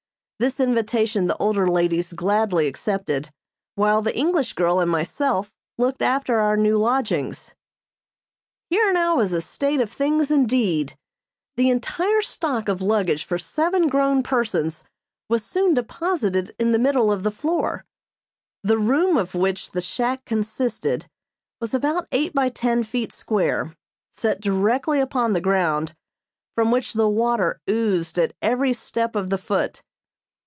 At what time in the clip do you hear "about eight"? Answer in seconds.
21.75-22.33